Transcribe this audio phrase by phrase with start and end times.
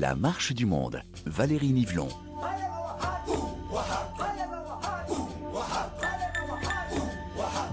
[0.00, 2.08] La marche du monde, Valérie Nivelon.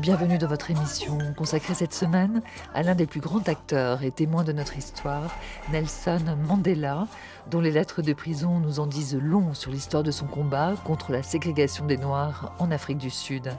[0.08, 2.42] Bienvenue dans votre émission consacrée cette semaine
[2.74, 5.36] à l'un des plus grands acteurs et témoins de notre histoire,
[5.70, 7.10] Nelson Mandela,
[7.52, 11.12] dont les lettres de prison nous en disent long sur l'histoire de son combat contre
[11.12, 13.52] la ségrégation des Noirs en Afrique du Sud.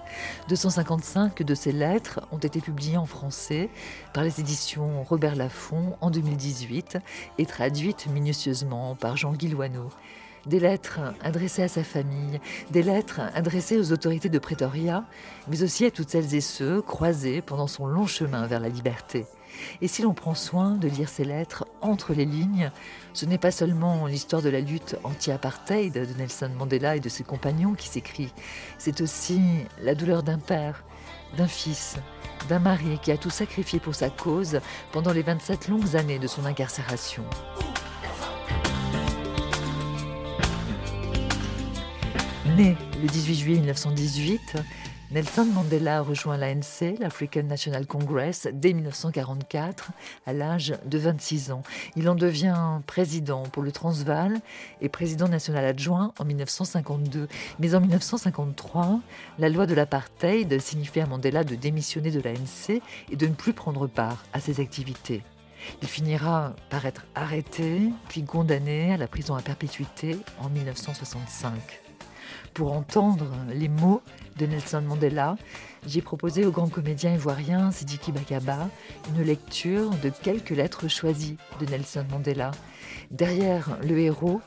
[0.48, 3.68] 255 de ces lettres ont été publiées en français
[4.14, 6.96] par les éditions Robert Laffont en 2018
[7.36, 9.90] et traduites minutieusement par Jean-Guy Loineau
[10.46, 15.04] des lettres adressées à sa famille, des lettres adressées aux autorités de Pretoria,
[15.48, 19.26] mais aussi à toutes celles et ceux croisés pendant son long chemin vers la liberté.
[19.80, 22.70] Et si l'on prend soin de lire ces lettres entre les lignes,
[23.12, 27.24] ce n'est pas seulement l'histoire de la lutte anti-apartheid de Nelson Mandela et de ses
[27.24, 28.32] compagnons qui s'écrit,
[28.78, 29.40] c'est aussi
[29.80, 30.84] la douleur d'un père,
[31.36, 31.96] d'un fils,
[32.48, 34.60] d'un mari qui a tout sacrifié pour sa cause
[34.92, 37.24] pendant les 27 longues années de son incarcération.
[42.58, 44.56] Le 18 juillet 1918,
[45.12, 49.92] Nelson Mandela rejoint l'ANC, l'African National Congress, dès 1944,
[50.26, 51.62] à l'âge de 26 ans.
[51.94, 54.40] Il en devient président pour le Transvaal
[54.80, 57.28] et président national adjoint en 1952.
[57.60, 59.02] Mais en 1953,
[59.38, 63.52] la loi de l'apartheid signifie à Mandela de démissionner de l'ANC et de ne plus
[63.52, 65.22] prendre part à ses activités.
[65.80, 71.87] Il finira par être arrêté, puis condamné à la prison à perpétuité en 1965.
[72.58, 74.02] Pour entendre les mots
[74.36, 75.36] de Nelson Mandela,
[75.86, 78.68] j'ai proposé au grand comédien ivoirien Sidiki Bakaba
[79.14, 82.50] une lecture de quelques lettres choisies de Nelson Mandela.
[83.12, 84.40] Derrière le héros,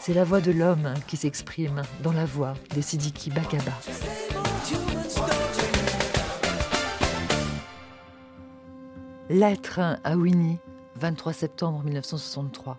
[0.00, 3.70] c'est la voix de l'homme qui s'exprime dans la voix de Sidiki Bakaba.
[9.30, 10.58] Lettre à Winnie,
[10.96, 12.78] 23 septembre 1963,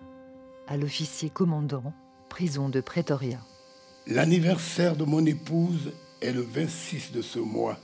[0.67, 1.93] à l'officier commandant,
[2.27, 3.39] prison de Pretoria.
[4.07, 7.75] L'anniversaire de mon épouse est le 26 de ce mois.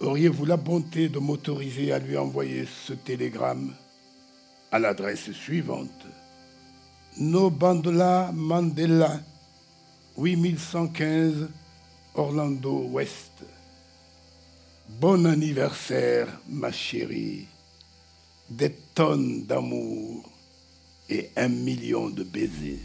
[0.00, 3.72] Auriez-vous la bonté de m'autoriser à lui envoyer ce télégramme
[4.72, 6.06] à l'adresse suivante
[7.16, 9.20] Nobandela Mandela,
[10.16, 11.48] 8115
[12.16, 13.44] Orlando West.
[14.88, 17.46] Bon anniversaire, ma chérie.
[18.50, 20.28] Des tonnes d'amour
[21.08, 22.80] et un million de baisers.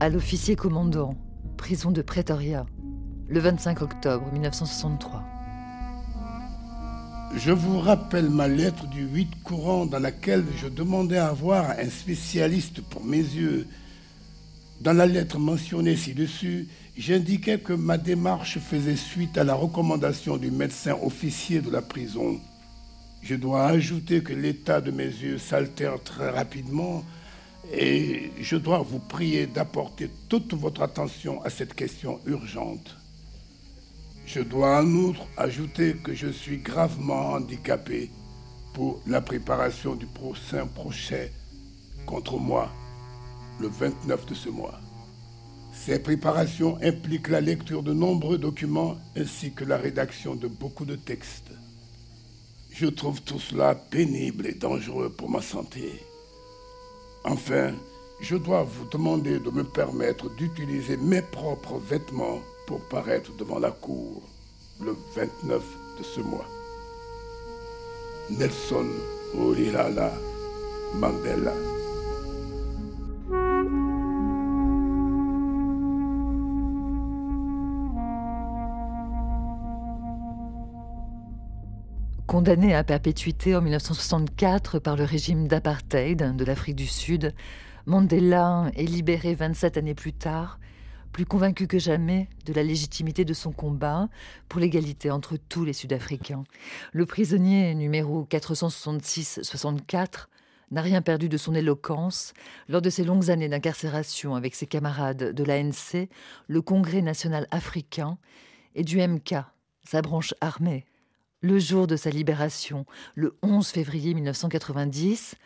[0.00, 1.16] À l'officier commandant,
[1.56, 2.66] prison de Pretoria,
[3.28, 5.24] le 25 octobre 1963.
[7.34, 11.90] Je vous rappelle ma lettre du 8 courant dans laquelle je demandais à avoir un
[11.90, 13.66] spécialiste pour mes yeux.
[14.80, 20.52] Dans la lettre mentionnée ci-dessus, j'indiquais que ma démarche faisait suite à la recommandation du
[20.52, 22.38] médecin officier de la prison.
[23.20, 27.02] Je dois ajouter que l'état de mes yeux s'altère très rapidement
[27.72, 32.96] et je dois vous prier d'apporter toute votre attention à cette question urgente.
[34.26, 38.10] Je dois en outre ajouter que je suis gravement handicapé
[38.74, 41.32] pour la préparation du prochain procès
[42.06, 42.70] contre moi
[43.60, 44.80] le 29 de ce mois.
[45.72, 50.96] Ces préparations impliquent la lecture de nombreux documents ainsi que la rédaction de beaucoup de
[50.96, 51.52] textes.
[52.70, 56.07] Je trouve tout cela pénible et dangereux pour ma santé.
[57.24, 57.72] Enfin,
[58.20, 63.70] je dois vous demander de me permettre d'utiliser mes propres vêtements pour paraître devant la
[63.70, 64.22] cour
[64.80, 65.62] le 29
[65.98, 66.46] de ce mois.
[68.30, 68.86] Nelson
[69.38, 70.12] Olilala
[70.94, 71.54] Mandela.
[82.28, 87.34] Condamné à perpétuité en 1964 par le régime d'apartheid de l'Afrique du Sud,
[87.86, 90.60] Mandela est libéré 27 années plus tard,
[91.10, 94.10] plus convaincu que jamais de la légitimité de son combat
[94.50, 96.44] pour l'égalité entre tous les Sud-Africains.
[96.92, 100.26] Le prisonnier numéro 466-64
[100.70, 102.34] n'a rien perdu de son éloquence
[102.68, 106.10] lors de ses longues années d'incarcération avec ses camarades de l'ANC,
[106.46, 108.18] le Congrès national africain
[108.74, 109.34] et du MK,
[109.82, 110.84] sa branche armée.
[111.40, 115.36] Le jour de sa libération, le 11 février 1990,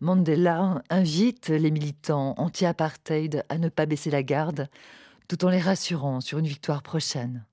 [0.00, 4.68] Mandela invite les militants anti-apartheid à ne pas baisser la garde,
[5.28, 7.44] tout en les rassurant sur une victoire prochaine.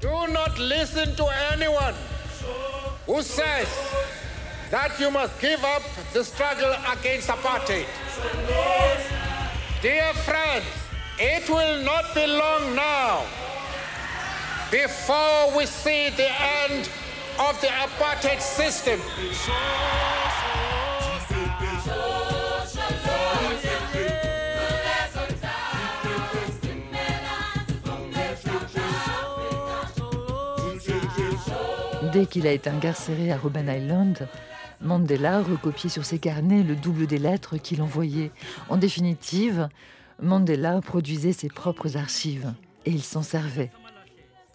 [0.00, 1.94] Do not listen to anyone
[3.06, 3.68] who says
[4.72, 5.82] that you must give up
[6.14, 7.86] the struggle against apartheid.
[9.80, 10.86] Dear friends,
[11.18, 13.24] It will not be long now
[14.70, 16.28] before we see the
[16.68, 16.88] end
[17.38, 18.98] of the apartheid system.
[32.12, 34.26] Dès qu'il a été incarcéré à Robben Island,
[34.80, 38.30] Mandela recopiait sur ses carnets le double des lettres qu'il envoyait.
[38.68, 39.68] En définitive,
[40.22, 42.54] Mandela produisait ses propres archives
[42.86, 43.70] et il s'en servait.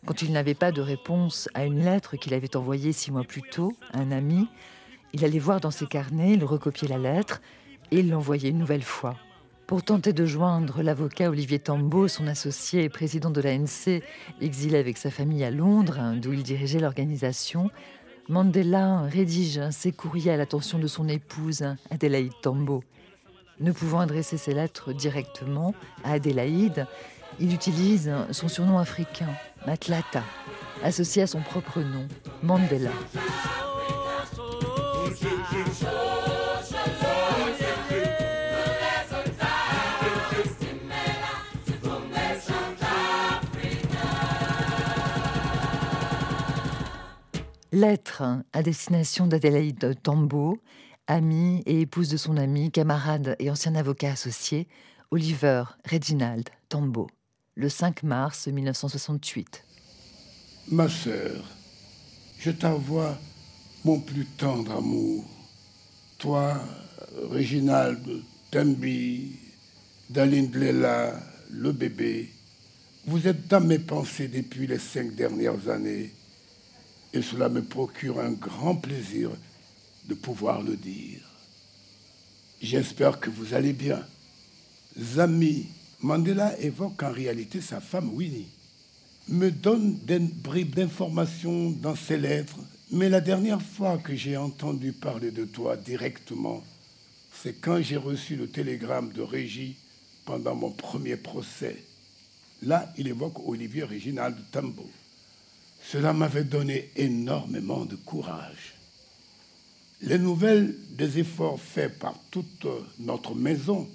[0.06, 3.44] Quand il n'avait pas de réponse à une lettre qu'il avait envoyée six mois plus
[3.44, 4.48] tôt à un ami,
[5.14, 7.42] il allait voir dans ses carnets, il recopiait la lettre
[7.92, 9.16] et il l'envoyait une nouvelle fois.
[9.68, 14.02] Pour tenter de joindre l'avocat Olivier Tambo, son associé et président de l'ANC,
[14.42, 17.70] exilé avec sa famille à Londres, d'où il dirigeait l'organisation,
[18.28, 22.84] Mandela rédige ses courriers à l'attention de son épouse, Adélaïde Tambo.
[23.60, 26.88] Ne pouvant adresser ses lettres directement à Adélaïde,
[27.42, 29.30] il utilise son surnom africain,
[29.66, 30.24] Matlata,
[30.84, 32.08] associé à son propre nom,
[32.44, 32.92] Mandela.
[47.74, 48.24] Lettre
[48.54, 50.60] à destination d'Adélaïde Tambo,
[51.08, 54.68] amie et épouse de son ami, camarade et ancien avocat associé,
[55.10, 57.08] Oliver Reginald Tambo,
[57.56, 59.64] le 5 mars 1968.
[60.70, 61.44] Ma sœur,
[62.40, 63.18] je t'envoie
[63.84, 65.26] mon plus tendre amour.
[66.18, 66.62] Toi,
[67.30, 68.00] Reginald
[68.52, 69.36] Tambi,
[70.10, 72.30] Dalindlela, le bébé,
[73.06, 76.14] vous êtes dans mes pensées depuis les cinq dernières années
[77.14, 79.32] et cela me procure un grand plaisir
[80.08, 81.20] de pouvoir le dire.
[82.62, 84.06] J'espère que vous allez bien.
[84.98, 85.68] Zami,
[86.02, 88.48] Mandela évoque en réalité sa femme Winnie,
[89.28, 92.58] me donne des bribes d'informations dans ses lettres,
[92.92, 96.64] mais la dernière fois que j'ai entendu parler de toi directement,
[97.34, 99.76] c'est quand j'ai reçu le télégramme de Régie
[100.26, 101.78] pendant mon premier procès.
[102.64, 104.90] Là, il évoque Olivier Réginald Tambo.
[105.84, 108.76] Cela m'avait donné énormément de courage.
[110.02, 112.66] Les nouvelles des efforts faits par toute
[113.00, 113.88] notre maison,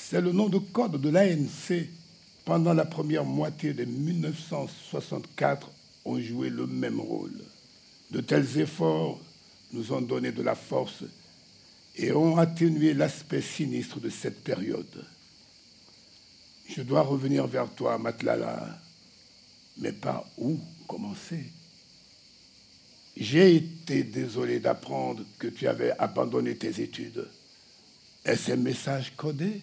[0.00, 1.86] c'est le nom de code de l'ANC
[2.44, 5.70] pendant la première moitié de 1964
[6.06, 7.44] ont joué le même rôle.
[8.10, 9.20] De tels efforts
[9.72, 11.04] nous ont donné de la force
[11.96, 15.04] et ont atténué l'aspect sinistre de cette période.
[16.66, 18.80] Je dois revenir vers toi, Matlala,
[19.76, 21.44] mais pas où commencer.
[23.14, 27.28] J'ai été désolé d'apprendre que tu avais abandonné tes études.
[28.24, 29.60] Est-ce un message codé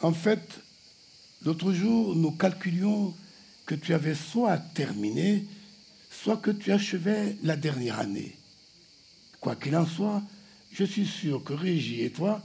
[0.00, 0.60] En fait,
[1.44, 3.14] l'autre jour, nous calculions
[3.66, 5.44] que tu avais soit terminé,
[6.10, 8.36] soit que tu achevais la dernière année.
[9.40, 10.22] Quoi qu'il en soit,
[10.72, 12.42] je suis sûr que Régie et toi,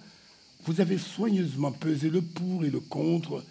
[0.65, 3.43] vous avez soigneusement pesé le pour et le contre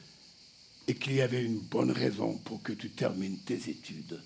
[0.89, 4.21] et qu'il y avait une bonne raison pour que tu termines tes études.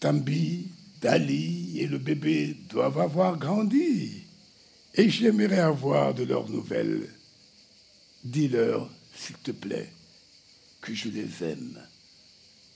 [0.00, 0.66] Tambi,
[1.00, 4.24] Dali et le bébé doivent avoir grandi
[4.94, 7.08] et j'aimerais avoir de leurs nouvelles.
[8.24, 9.90] Dis-leur, s'il te plaît,
[10.80, 11.78] que je les aime.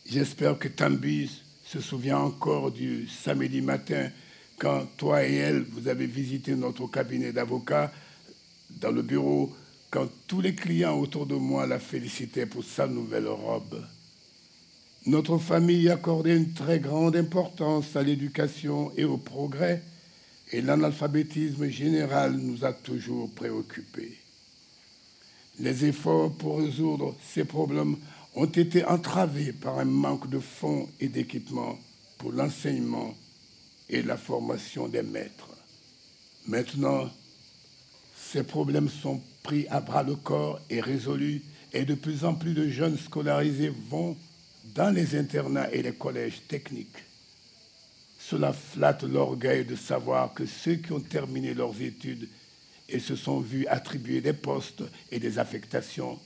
[0.05, 1.31] J'espère que Tambi
[1.65, 4.11] se souvient encore du samedi matin
[4.59, 7.93] quand toi et elle, vous avez visité notre cabinet d'avocats
[8.71, 9.55] dans le bureau
[9.91, 13.85] quand tous les clients autour de moi la félicitaient pour sa nouvelle robe.
[15.07, 19.83] Notre famille accordait une très grande importance à l'éducation et au progrès,
[20.51, 24.19] et l'analphabétisme général nous a toujours préoccupés.
[25.59, 27.97] Les efforts pour résoudre ces problèmes
[28.35, 31.79] ont été entravés par un manque de fonds et d'équipements
[32.19, 33.15] pour l'enseignement
[33.89, 35.49] et la formation des maîtres.
[36.47, 37.11] Maintenant,
[38.17, 42.55] ces problèmes sont pris à bras le corps et résolus, et de plus en plus
[42.55, 44.17] de jeunes scolarisés vont
[44.75, 47.05] dans les internats et les collèges techniques.
[48.19, 52.29] Cela flatte l'orgueil de savoir que ceux qui ont terminé leurs études
[52.89, 56.19] et se sont vus attribuer des postes et des affectations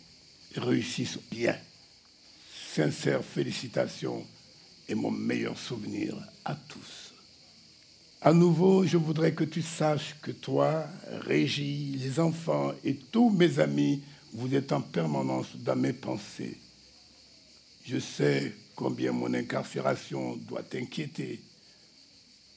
[0.57, 1.57] réussissent bien.
[2.75, 4.25] Sincères félicitations
[4.89, 7.13] et mon meilleur souvenir à tous.
[8.23, 10.87] À nouveau, je voudrais que tu saches que toi,
[11.23, 14.03] Régie, les enfants et tous mes amis,
[14.35, 16.59] vous êtes en permanence dans mes pensées.
[17.87, 21.41] Je sais combien mon incarcération doit t'inquiéter,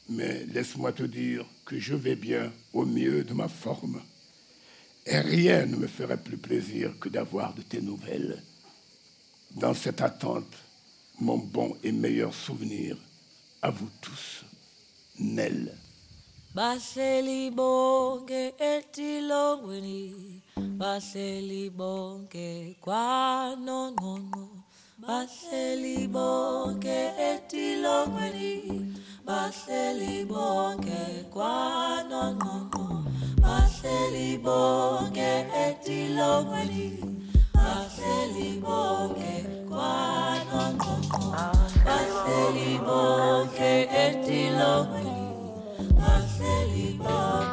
[0.10, 4.02] mais laisse-moi te dire que je vais bien au mieux de ma forme.
[5.06, 8.42] Et rien ne me ferait plus plaisir que d'avoir de tes nouvelles.
[9.52, 10.54] Dans cette attente,
[11.20, 12.98] mon bon et meilleur souvenir
[13.62, 14.46] à vous tous,
[15.20, 15.74] Nel.
[20.80, 24.63] Bahleli bonke kwanongqongqo
[25.08, 28.52] Bahleli bonke etilongweni
[29.28, 31.00] Bahleli bonke
[31.34, 32.86] kwanongqongqo
[33.44, 35.32] Bahleli bonke
[35.66, 36.88] etilongweni
[37.54, 39.34] Bahleli bonke
[39.70, 41.26] kwanongqongqo
[41.88, 43.74] Bahleli bonke
[44.06, 45.24] etilongweni
[46.00, 47.53] bahleli bonke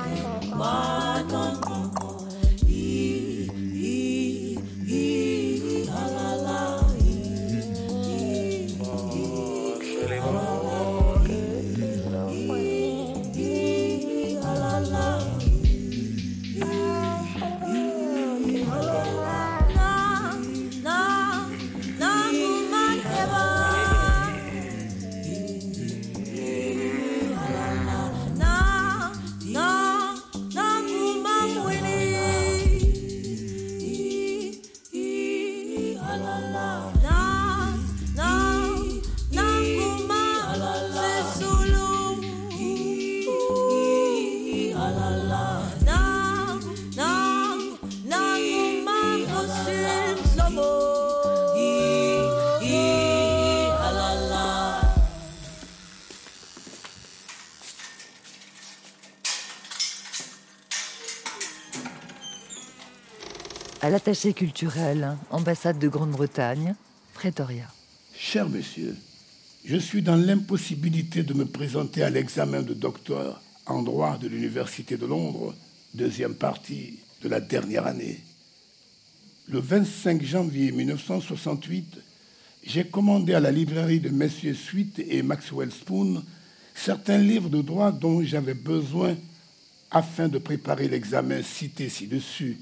[64.11, 66.75] À l'attaché culturel, ambassade de Grande-Bretagne,
[67.15, 67.73] Pretoria.
[68.13, 68.97] Cher monsieur,
[69.65, 74.97] je suis dans l'impossibilité de me présenter à l'examen de docteur en droit de l'Université
[74.97, 75.55] de Londres,
[75.95, 78.19] deuxième partie de la dernière année.
[79.47, 81.99] Le 25 janvier 1968,
[82.65, 86.25] j'ai commandé à la librairie de Messieurs Sweet et Maxwell Spoon
[86.75, 89.15] certains livres de droit dont j'avais besoin
[89.93, 92.59] afin de préparer l'examen cité ci-dessus.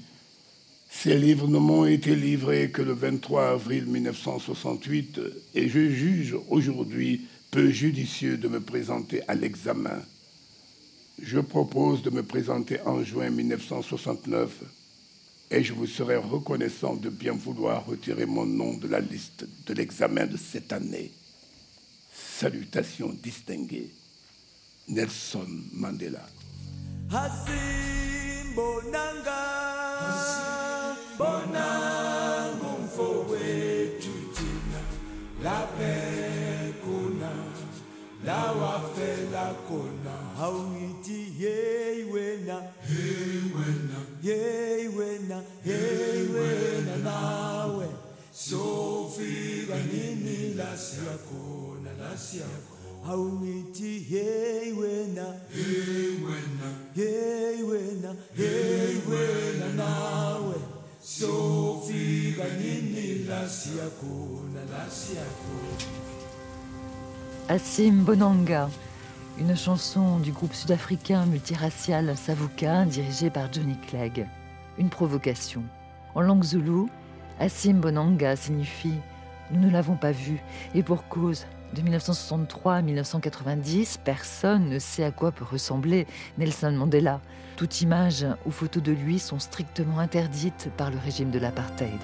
[0.89, 5.19] Ces livres ne m'ont été livrés que le 23 avril 1968
[5.55, 10.01] et je juge aujourd'hui peu judicieux de me présenter à l'examen.
[11.21, 14.63] Je propose de me présenter en juin 1969
[15.51, 19.73] et je vous serai reconnaissant de bien vouloir retirer mon nom de la liste de
[19.73, 21.11] l'examen de cette année.
[22.11, 23.91] Salutations distinguées.
[24.87, 26.27] Nelson Mandela.
[28.55, 30.38] bonanga
[31.19, 34.81] bonango mfowethu thina
[35.43, 35.93] laphe
[36.83, 37.31] khona
[38.25, 40.15] la wafela khona.
[40.43, 42.57] Awuyithi yeyi wena.
[42.89, 43.99] Yeyi wena.
[44.23, 45.37] Yeyi wena.
[45.65, 47.87] Yeyi wena nawe.
[48.31, 50.53] Sofika nini?
[50.53, 52.79] La siyakhona la siyakhona
[53.11, 55.25] awuyithi yeyi wena.
[55.57, 56.67] Yeyi wena.
[56.95, 58.15] Yeyi wena.
[58.37, 59.67] Yeyi wena.
[59.75, 60.48] nawe.
[61.19, 62.43] Sofika
[67.49, 68.69] Assim Bonanga,
[69.37, 74.27] une chanson du groupe sud-africain multiracial Savuka dirigé par Johnny Clegg.
[74.77, 75.63] Une provocation.
[76.15, 76.89] En langue zoulou,
[77.39, 78.95] Assim Bonanga signifie
[79.51, 80.41] Nous ne l'avons pas vu,
[80.73, 81.45] et pour cause.
[81.73, 86.07] De 1963 à 1990, personne ne sait à quoi peut ressembler
[86.39, 87.21] Nelson Mandela.
[87.57, 91.99] Toute image ou photo de lui sont strictement interdites par le régime de l'apartheid.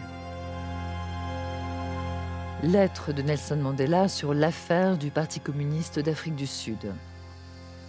[2.61, 6.93] Lettre de Nelson Mandela sur l'affaire du Parti communiste d'Afrique du Sud.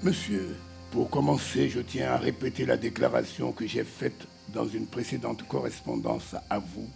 [0.02, 0.56] Monsieur,
[0.92, 6.34] pour commencer, je tiens à répéter la déclaration que j'ai faite dans une précédente correspondance
[6.48, 6.88] à vous,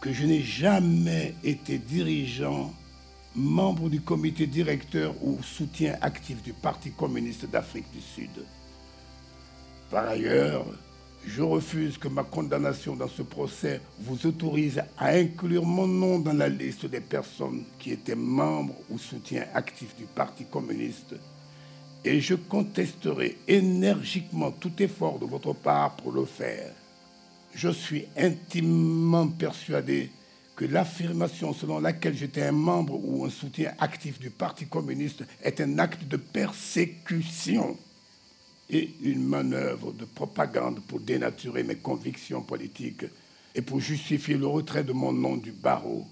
[0.00, 2.72] que je n'ai jamais été dirigeant,
[3.36, 8.30] membre du comité directeur ou soutien actif du Parti communiste d'Afrique du Sud.
[9.90, 10.66] Par ailleurs,
[11.26, 16.32] je refuse que ma condamnation dans ce procès vous autorise à inclure mon nom dans
[16.32, 21.14] la liste des personnes qui étaient membres ou soutiens actifs du Parti communiste
[22.04, 26.72] et je contesterai énergiquement tout effort de votre part pour le faire.
[27.54, 30.10] Je suis intimement persuadé
[30.58, 35.60] que l'affirmation selon laquelle j'étais un membre ou un soutien actif du Parti communiste est
[35.60, 37.78] un acte de persécution
[38.68, 43.04] et une manœuvre de propagande pour dénaturer mes convictions politiques
[43.54, 46.04] et pour justifier le retrait de mon nom du barreau.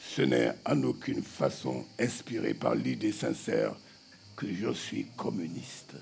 [0.00, 3.74] Ce n'est en aucune façon inspiré par l'idée sincère
[4.36, 5.96] que je suis communiste.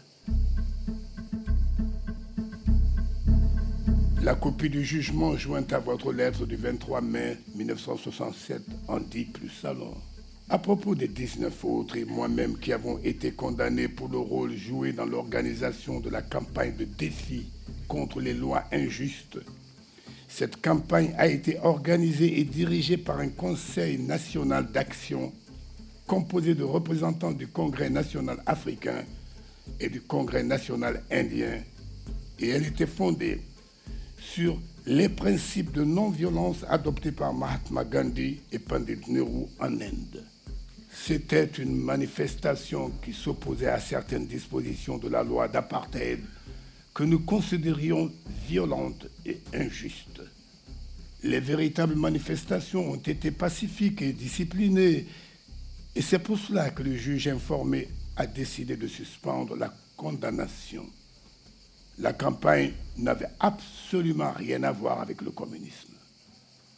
[4.22, 9.64] La copie du jugement jointe à votre lettre du 23 mai 1967 en dit plus
[9.64, 10.00] alors.
[10.48, 14.92] À propos des 19 autres et moi-même qui avons été condamnés pour le rôle joué
[14.92, 17.48] dans l'organisation de la campagne de défi
[17.88, 19.40] contre les lois injustes,
[20.28, 25.32] cette campagne a été organisée et dirigée par un Conseil national d'action
[26.06, 29.02] composé de représentants du Congrès national africain
[29.80, 31.58] et du Congrès national indien,
[32.38, 33.40] et elle était fondée
[34.34, 40.24] sur les principes de non-violence adoptés par Mahatma Gandhi et Pandit Nehru en Inde.
[40.90, 46.20] C'était une manifestation qui s'opposait à certaines dispositions de la loi d'apartheid
[46.94, 48.10] que nous considérions
[48.48, 50.22] violentes et injustes.
[51.22, 55.06] Les véritables manifestations ont été pacifiques et disciplinées,
[55.94, 60.86] et c'est pour cela que le juge informé a décidé de suspendre la condamnation.
[61.98, 65.94] La campagne n'avait absolument rien à voir avec le communisme.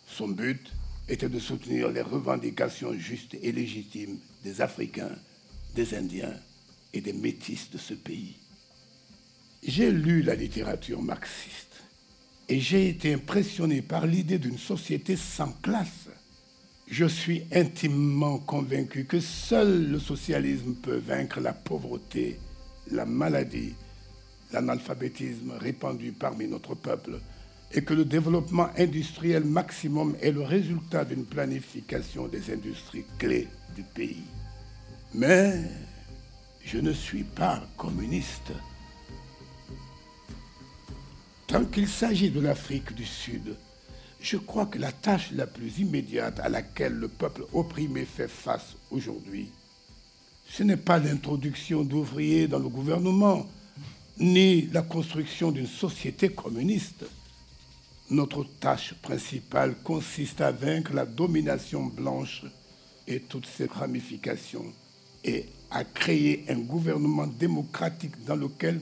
[0.07, 0.73] Son but
[1.09, 5.17] était de soutenir les revendications justes et légitimes des Africains,
[5.75, 6.35] des Indiens
[6.93, 8.37] et des Métis de ce pays.
[9.63, 11.83] J'ai lu la littérature marxiste
[12.49, 16.09] et j'ai été impressionné par l'idée d'une société sans classe.
[16.87, 22.39] Je suis intimement convaincu que seul le socialisme peut vaincre la pauvreté,
[22.91, 23.75] la maladie,
[24.55, 27.21] l'analphabétisme répandu parmi notre peuple
[27.73, 33.83] et que le développement industriel maximum est le résultat d'une planification des industries clés du
[33.83, 34.23] pays.
[35.13, 35.61] Mais
[36.65, 38.53] je ne suis pas communiste.
[41.49, 43.57] Tant qu'il s'agit de l'Afrique du Sud,
[44.21, 48.77] je crois que la tâche la plus immédiate à laquelle le peuple opprimé fait face
[48.91, 49.51] aujourd'hui,
[50.49, 53.47] ce n'est pas l'introduction d'ouvriers dans le gouvernement,
[54.19, 57.05] ni la construction d'une société communiste.
[58.11, 62.45] Notre tâche principale consiste à vaincre la domination blanche
[63.07, 64.73] et toutes ses ramifications
[65.25, 68.81] et à créer un gouvernement démocratique dans lequel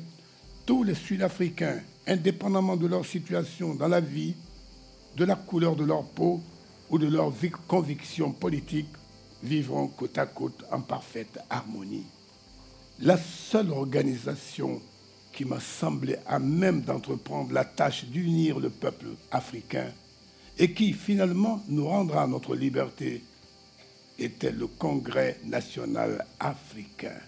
[0.67, 4.35] tous les Sud-Africains, indépendamment de leur situation dans la vie,
[5.17, 6.41] de la couleur de leur peau
[6.91, 7.33] ou de leurs
[7.67, 8.95] convictions politiques,
[9.43, 12.05] vivront côte à côte en parfaite harmonie.
[13.01, 14.81] La seule organisation
[15.33, 19.89] qui m'a semblé à même d'entreprendre la tâche d'unir le peuple africain
[20.59, 23.23] et qui finalement nous rendra notre liberté
[24.19, 27.19] était le Congrès national africain.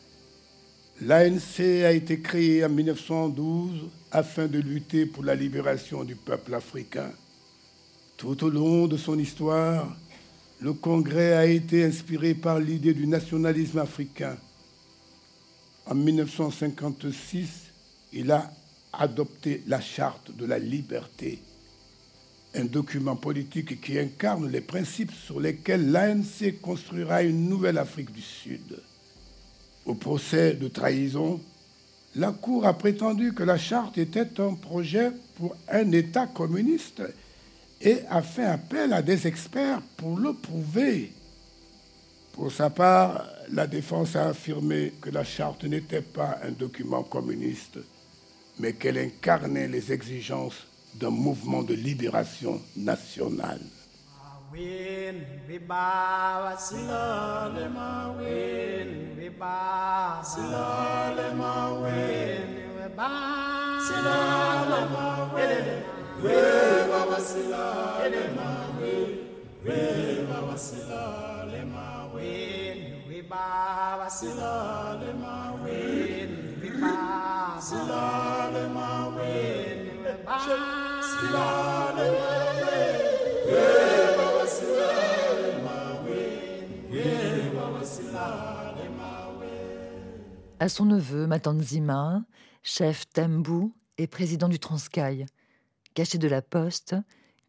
[1.01, 7.11] L'ANC a été créé en 1912 afin de lutter pour la libération du peuple africain.
[8.17, 9.97] Tout au long de son histoire,
[10.61, 14.37] le Congrès a été inspiré par l'idée du nationalisme africain.
[15.87, 17.63] En 1956,
[18.14, 18.50] il a
[18.92, 21.40] adopté la charte de la liberté,
[22.55, 28.22] un document politique qui incarne les principes sur lesquels l'ANC construira une nouvelle Afrique du
[28.22, 28.79] Sud.
[29.85, 31.40] Au procès de trahison,
[32.14, 37.03] la Cour a prétendu que la charte était un projet pour un État communiste
[37.81, 41.12] et a fait appel à des experts pour le prouver.
[42.33, 47.79] Pour sa part, la défense a affirmé que la charte n'était pas un document communiste,
[48.59, 53.61] mais qu'elle incarnait les exigences d'un mouvement de libération nationale.
[90.60, 92.24] À son neveu, Matanzima,
[92.62, 95.26] chef Tembu et président du Transcaille,
[95.94, 96.96] caché de la poste,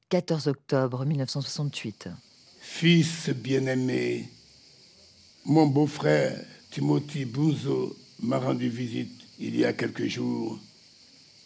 [0.10, 2.10] 14 octobre 1968.
[2.60, 4.30] Fils bien-aimé,
[5.46, 6.40] mon beau-frère
[6.72, 10.60] Timothy Bunzo m'a rendu visite il y a quelques jours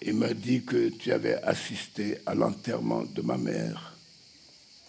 [0.02, 3.98] et m'a dit que tu avais assisté à l'enterrement de ma mère.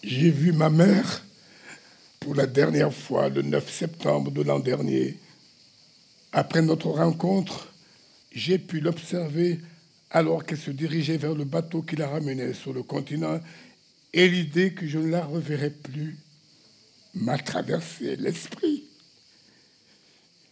[0.03, 1.25] J'ai vu ma mère
[2.21, 5.19] pour la dernière fois le 9 septembre de l'an dernier.
[6.33, 7.73] Après notre rencontre,
[8.33, 9.61] j'ai pu l'observer
[10.11, 13.41] alors qu'elle se dirigeait vers le bateau qui la ramenait sur le continent
[14.13, 16.17] et l'idée que je ne la reverrai plus
[17.15, 18.85] m'a traversé l'esprit.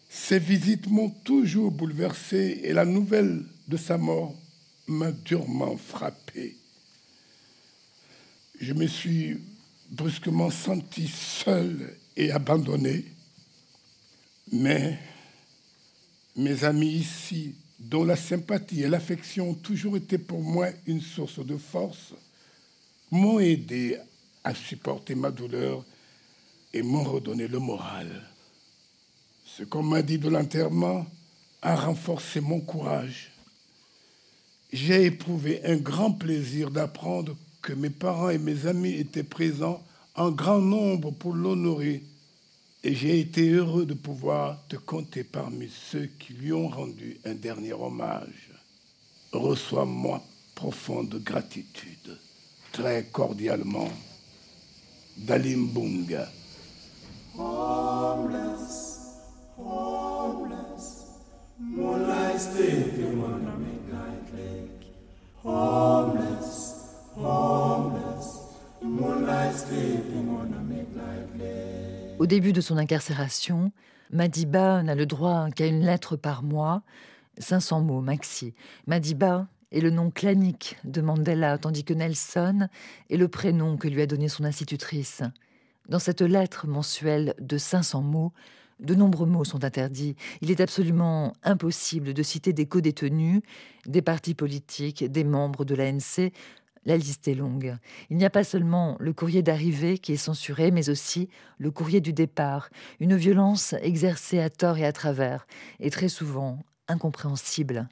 [0.08, 4.34] Ces visites m'ont toujours bouleversé et la nouvelle de sa mort
[4.86, 6.56] m'a durement frappé.
[8.60, 9.38] je me suis
[9.90, 13.04] brusquement senti seul et abandonné.
[14.50, 14.98] Mais
[16.36, 21.44] mes amis ici, dont la sympathie et l'affection ont toujours été pour moi une source
[21.44, 22.14] de force,
[23.10, 23.98] m'ont aidé
[24.42, 25.84] à supporter ma douleur
[26.72, 28.26] et m'ont redonné le moral.
[29.58, 31.04] Ce qu'on m'a dit de l'enterrement
[31.62, 33.32] a renforcé mon courage.
[34.72, 39.82] J'ai éprouvé un grand plaisir d'apprendre que mes parents et mes amis étaient présents
[40.14, 42.04] en grand nombre pour l'honorer
[42.84, 47.34] et j'ai été heureux de pouvoir te compter parmi ceux qui lui ont rendu un
[47.34, 48.52] dernier hommage.
[49.32, 50.22] Reçois-moi
[50.54, 52.16] profonde gratitude.
[52.70, 53.90] Très cordialement,
[55.16, 56.30] Dalim Bunga.
[57.36, 58.87] Homeless,
[72.18, 73.72] Au début de son incarcération,
[74.10, 76.82] Madiba n'a le droit qu'à une lettre par mois,
[77.38, 78.54] 500 mots maxi.
[78.86, 82.68] Madiba est le nom clanique de Mandela, tandis que Nelson
[83.10, 85.22] est le prénom que lui a donné son institutrice.
[85.88, 88.32] Dans cette lettre mensuelle de 500 mots,
[88.80, 90.16] de nombreux mots sont interdits.
[90.40, 93.42] Il est absolument impossible de citer des co-détenus,
[93.86, 96.32] des partis politiques, des membres de l'ANC.
[96.84, 97.76] La liste est longue.
[98.08, 102.00] Il n'y a pas seulement le courrier d'arrivée qui est censuré, mais aussi le courrier
[102.00, 105.46] du départ, une violence exercée à tort et à travers,
[105.80, 107.88] et très souvent incompréhensible.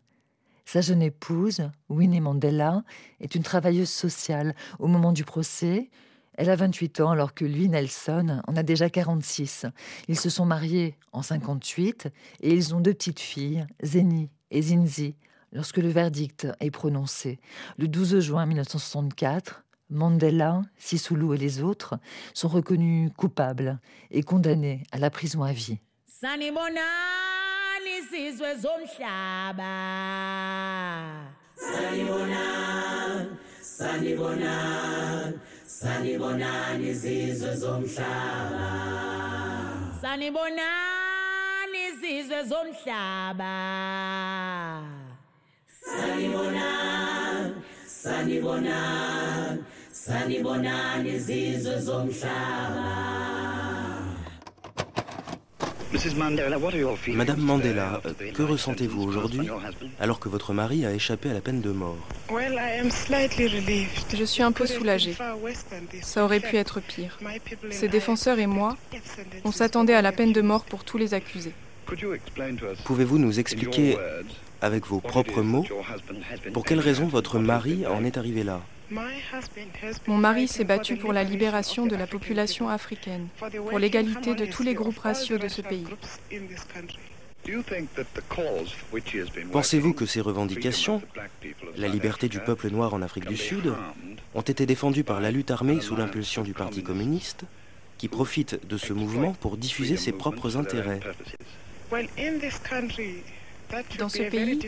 [0.64, 2.82] Sa jeune épouse, Winnie Mandela,
[3.20, 4.54] est une travailleuse sociale.
[4.78, 5.90] Au moment du procès,
[6.36, 9.66] elle a 28 ans alors que lui, Nelson, en a déjà 46.
[10.08, 12.08] Ils se sont mariés en 58
[12.40, 15.16] et ils ont deux petites filles, Zeni et Zinzi,
[15.52, 17.38] lorsque le verdict est prononcé.
[17.78, 21.98] Le 12 juin 1964, Mandela, Sisulu et les autres
[22.34, 23.78] sont reconnus coupables
[24.10, 25.78] et condamnés à la prison à vie.
[35.80, 38.68] Sanibonani izizwe zomhlaba.
[40.00, 43.54] Sanibonani izizwe zomhlaba.
[45.96, 47.54] Sanibonani
[48.02, 49.58] sanibonani
[49.92, 53.35] sanibonani izizwe zomhlaba
[57.14, 59.48] Madame Mandela, euh, que ressentez-vous aujourd'hui
[60.00, 61.96] alors que votre mari a échappé à la peine de mort?
[64.12, 65.14] Je suis un peu soulagée.
[66.02, 67.18] Ça aurait pu être pire.
[67.70, 68.76] Ses défenseurs et moi,
[69.44, 71.52] on s'attendait à la peine de mort pour tous les accusés.
[72.84, 73.96] Pouvez-vous nous expliquer,
[74.60, 75.64] avec vos propres mots,
[76.52, 78.60] pour quelle raison votre mari en est arrivé là?
[80.06, 83.28] Mon mari s'est battu pour la libération de la population africaine,
[83.68, 85.86] pour l'égalité de tous les groupes raciaux de ce pays.
[89.52, 91.02] Pensez-vous que ces revendications,
[91.76, 93.72] la liberté du peuple noir en Afrique du Sud,
[94.34, 97.44] ont été défendues par la lutte armée sous l'impulsion du Parti communiste,
[97.98, 101.00] qui profite de ce mouvement pour diffuser ses propres intérêts?
[103.98, 104.60] Dans ce pays,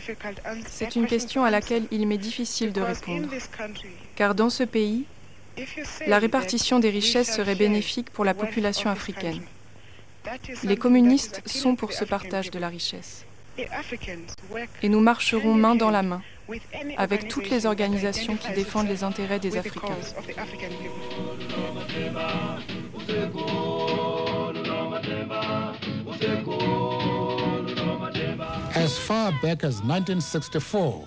[0.66, 3.28] c'est une question à laquelle il m'est difficile de répondre.
[4.18, 5.04] Car dans ce pays,
[6.08, 9.40] la répartition des richesses serait bénéfique pour la population africaine.
[10.64, 13.24] Les communistes sont pour ce partage de la richesse.
[14.82, 16.20] Et nous marcherons main dans la main
[16.96, 19.94] avec toutes les organisations qui défendent les intérêts des Africains.
[28.74, 31.06] As far back as 1964,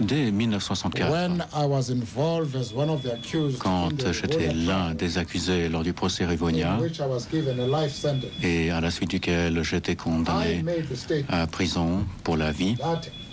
[0.00, 4.52] Dès 1964, when I was involved as one of the accused in quand the j'étais
[4.54, 6.78] l'un des accusés lors du procès Rivonia,
[8.42, 10.64] et à la suite duquel j'étais condamné
[11.28, 12.76] à prison pour la vie,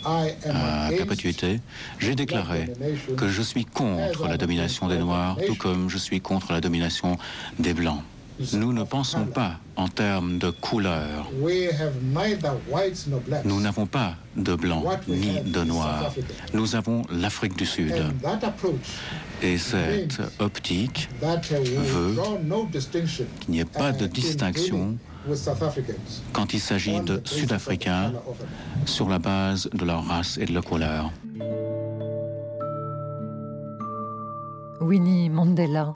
[0.03, 1.61] à perpétuité,
[1.99, 2.67] j'ai déclaré
[3.15, 7.17] que je suis contre la domination des Noirs, tout comme je suis contre la domination
[7.59, 8.01] des Blancs.
[8.53, 11.29] Nous ne pensons pas en termes de couleur.
[11.39, 13.45] we have neither whites nor blacks.
[13.45, 16.13] Nous n'avons pas de Blancs ni de Noirs.
[16.53, 17.93] Nous avons l'Afrique du Sud.
[17.93, 18.99] And that approach
[19.41, 24.97] Et cette optique veut draw no distinction qu'il n'y ait pas de in distinction
[26.33, 28.13] quand il s'agit on de the basis of the Sud-Africains
[28.85, 31.11] sur la base de leur race et de leur couleur.
[34.81, 35.95] Winnie Mandela,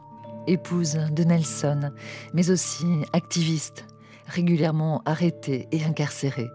[0.50, 1.92] épouse de Nelson,
[2.34, 3.86] mais aussi activiste,
[4.28, 6.50] régulièrement arrêtée et incarcérée.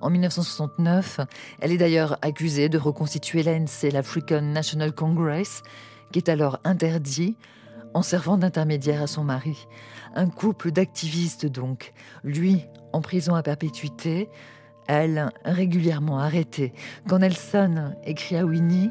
[0.00, 1.20] En 1969,
[1.60, 5.62] elle est d'ailleurs accusée de reconstituer l'ANC, l'African National Congress,
[6.12, 7.36] qui est alors interdit
[7.94, 9.66] en servant d'intermédiaire à son mari.
[10.14, 11.92] Un couple d'activistes donc,
[12.24, 14.28] lui en prison à perpétuité,
[14.86, 16.72] elle régulièrement arrêtée.
[17.08, 18.90] Quand Nelson écrit à Winnie,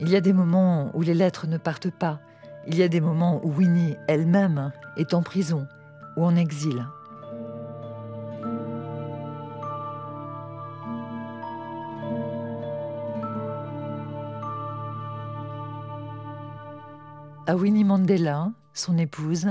[0.00, 2.20] il y a des moments où les lettres ne partent pas.
[2.70, 5.66] Il y a des moments où Winnie elle-même est en prison
[6.18, 6.84] ou en exil.
[17.46, 19.46] À Winnie Mandela, son épouse,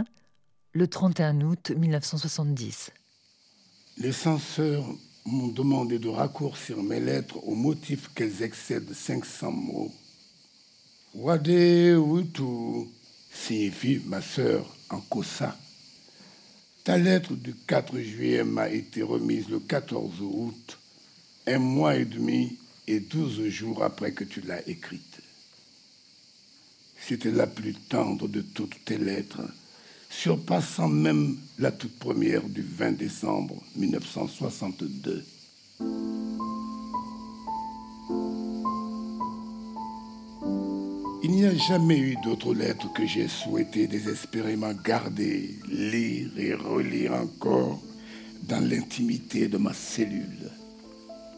[0.73, 2.91] le 31 août 1970.
[3.97, 4.85] Les censeurs
[5.25, 9.91] m'ont demandé de raccourcir mes lettres au motif qu'elles excèdent 500 mots.
[11.15, 11.49] Wade
[11.97, 12.91] Wutu
[13.37, 15.57] signifie ma sœur en Kosa.
[16.83, 20.77] Ta lettre du 4 juillet m'a été remise le 14 août,
[21.45, 25.19] un mois et demi et douze jours après que tu l'as écrite.
[26.99, 29.41] C'était la plus tendre de toutes tes lettres
[30.09, 35.23] surpassant même la toute première du 20 décembre 1962.
[41.29, 47.15] Il n'y a jamais eu d'autres lettres que j'ai souhaité désespérément garder, lire et relire
[47.15, 47.81] encore
[48.43, 50.49] dans l'intimité de ma cellule.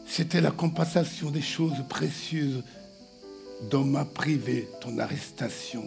[0.06, 2.62] C'était la compensation des choses précieuses
[3.68, 5.82] dont m'a privé ton arrestation.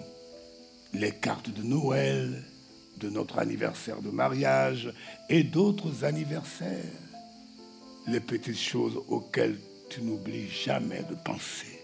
[0.94, 2.44] Les cartes de Noël,
[2.98, 4.94] de notre anniversaire de mariage
[5.30, 7.00] et d'autres anniversaires.
[8.08, 9.58] Les petites choses auxquelles
[9.89, 11.80] tu n'oublies jamais de penser.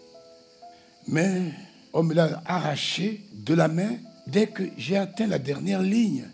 [1.08, 1.54] Mais
[1.94, 3.98] on me l'a arraché de la main
[4.28, 6.26] dès que j'ai atteint la dernière ligne.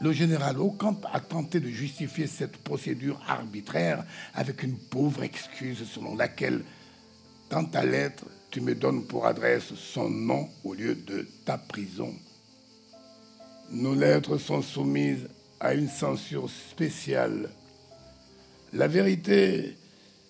[0.00, 6.16] Le général Ocamp a tenté de justifier cette procédure arbitraire avec une pauvre excuse selon
[6.16, 6.62] laquelle,
[7.48, 12.14] dans ta lettre, tu me donnes pour adresse son nom au lieu de ta prison.
[13.70, 15.28] Nos lettres sont soumises
[15.60, 17.48] à une censure spéciale.
[18.72, 19.76] La vérité,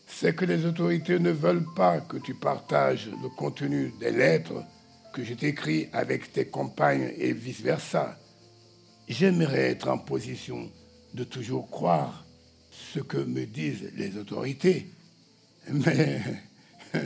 [0.06, 4.64] c'est que les autorités ne veulent pas que tu partages le contenu des lettres
[5.12, 8.18] que je t'écris avec tes compagnes et vice-versa.
[9.08, 10.70] J'aimerais être en position
[11.14, 12.24] de toujours croire
[12.70, 14.88] ce que me disent les autorités.
[15.70, 16.20] Mais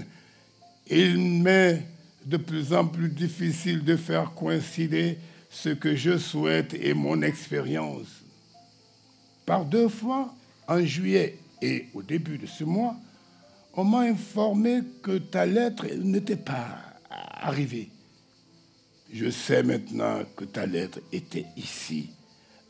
[0.91, 1.83] il m'est
[2.25, 8.23] de plus en plus difficile de faire coïncider ce que je souhaite et mon expérience.
[9.47, 10.35] Par deux fois,
[10.69, 12.97] en juillet et au début de ce mois,
[13.75, 16.79] on m'a informé que ta lettre n'était pas
[17.11, 17.91] arrivée.
[19.13, 22.11] Je sais maintenant que ta lettre était ici,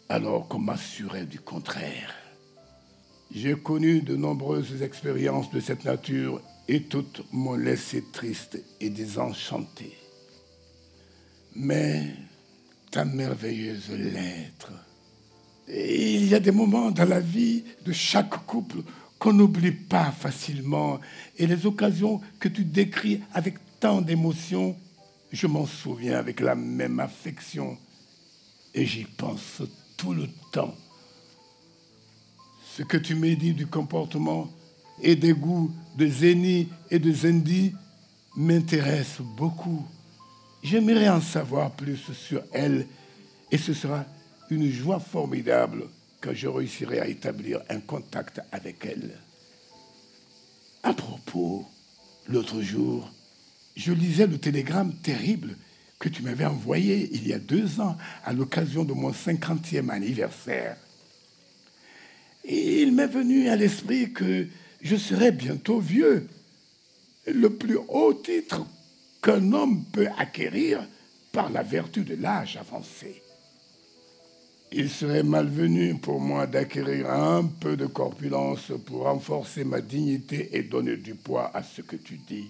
[0.09, 2.15] alors qu'on m'assurait du contraire.
[3.33, 9.97] J'ai connu de nombreuses expériences de cette nature et toutes m'ont laissé triste et désenchanté.
[11.55, 12.07] Mais
[12.91, 14.73] ta merveilleuse lettre.
[15.73, 18.79] Il y a des moments dans la vie de chaque couple
[19.19, 20.99] qu'on n'oublie pas facilement.
[21.39, 24.77] Et les occasions que tu décris avec tant d'émotion,
[25.31, 27.79] je m'en souviens avec la même affection.
[28.75, 29.63] Et j'y pense
[29.97, 30.75] tout le temps.
[32.77, 34.49] Ce que tu m'as dit du comportement
[35.03, 37.75] et des goûts de Zeni et de Zendi
[38.37, 39.85] m'intéresse beaucoup.
[40.63, 42.87] J'aimerais en savoir plus sur elle
[43.51, 44.05] et ce sera
[44.51, 45.85] une joie formidable
[46.21, 49.11] quand je réussirai à établir un contact avec elle.
[50.83, 51.67] À propos,
[52.29, 53.11] l'autre jour,
[53.77, 55.57] je lisais le télégramme terrible
[55.99, 60.77] que tu m'avais envoyé il y a deux ans à l'occasion de mon cinquantième anniversaire.
[62.45, 64.47] Et il m'est venu à l'esprit que
[64.81, 66.27] je serais bientôt vieux.
[67.27, 68.67] Le plus haut titre
[69.23, 70.87] qu'un homme peut acquérir
[71.33, 73.23] par la vertu de l'âge avancé.
[74.73, 80.63] Il serait malvenu pour moi d'acquérir un peu de corpulence pour renforcer ma dignité et
[80.63, 82.49] donner du poids à ce que tu dis.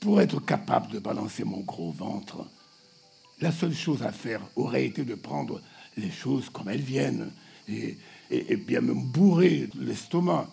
[0.00, 2.46] Pour être capable de balancer mon gros ventre,
[3.40, 5.60] la seule chose à faire aurait été de prendre
[5.98, 7.30] les choses comme elles viennent
[7.68, 10.48] et, bien me bourrer l'estomac,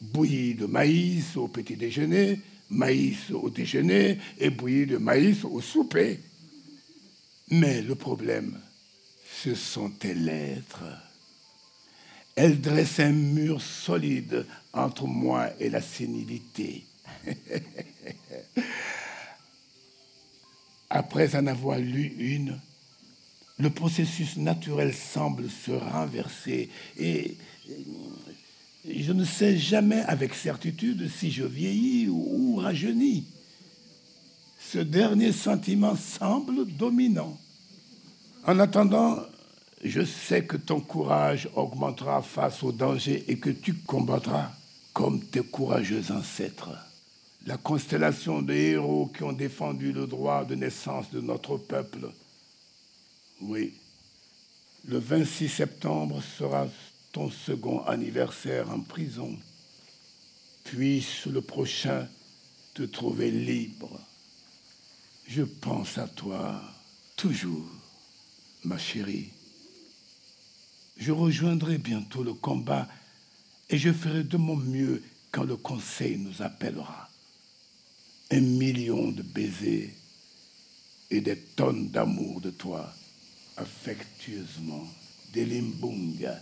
[0.00, 2.38] bouilli de maïs au petit déjeuner,
[2.70, 6.20] maïs au déjeuner et bouillie de maïs au souper.
[7.50, 8.58] Mais le problème,
[9.42, 10.84] ce sont tes lettres.
[12.36, 16.86] Elles dressent un mur solide entre moi et la sénilité.
[20.90, 22.60] Après en avoir lu une,
[23.58, 27.36] le processus naturel semble se renverser et
[28.88, 33.24] je ne sais jamais avec certitude si je vieillis ou, rajeunis.
[34.60, 37.36] ce dernier sentiment semble dominant.
[38.44, 39.18] En attendant,
[39.82, 44.52] je sais que ton courage augmentera face aux dangers et que tu combattras
[44.92, 46.70] comme tes courageux ancêtres.
[47.46, 52.10] La constellation de héros qui ont défendu le droit de naissance de notre peuple.
[53.40, 53.74] Oui,
[54.86, 56.68] le 26 septembre sera
[57.10, 59.36] ton second anniversaire en prison.
[60.62, 62.06] Puisse le prochain
[62.74, 64.00] te trouver libre.
[65.26, 66.60] Je pense à toi
[67.16, 67.68] toujours,
[68.64, 69.30] ma chérie.
[70.96, 72.88] Je rejoindrai bientôt le combat
[73.70, 77.08] et je ferai de mon mieux quand le conseil nous appellera.
[78.30, 79.90] Un million de baisers
[81.10, 82.92] et des tonnes d'amour de toi,
[83.56, 84.86] affectueusement,
[85.34, 86.38] Delimbunga.